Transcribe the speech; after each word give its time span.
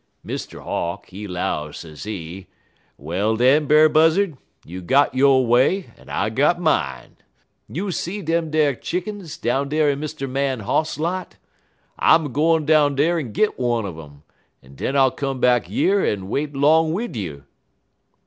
"Mr. 0.25 0.63
Hawk, 0.63 1.05
he 1.09 1.27
'low, 1.27 1.69
sezee, 1.71 2.47
'Well, 2.97 3.37
den, 3.37 3.67
Brer 3.67 3.87
Buzzard, 3.87 4.35
you 4.65 4.81
got 4.81 5.13
yo' 5.13 5.39
way 5.41 5.91
en 5.95 6.09
I 6.09 6.31
got 6.31 6.59
mine. 6.59 7.17
You 7.69 7.91
see 7.91 8.23
dem 8.23 8.45
ar 8.45 8.73
chick'ns, 8.73 9.39
down 9.39 9.69
dar 9.69 9.91
in 9.91 10.01
Mr. 10.01 10.27
Man 10.27 10.61
hoss 10.61 10.97
lot? 10.97 11.35
I'm 11.99 12.25
a 12.25 12.29
gwine 12.29 12.65
down 12.65 12.95
dar 12.95 13.19
en 13.19 13.31
git 13.31 13.59
one 13.59 13.85
un 13.85 13.99
um, 13.99 14.23
en 14.63 14.73
den 14.73 14.95
I'll 14.97 15.11
come 15.11 15.39
back 15.39 15.69
yer 15.69 16.03
en 16.03 16.29
wait 16.29 16.55
'long 16.55 16.93
wid 16.93 17.15
you.' 17.15 17.43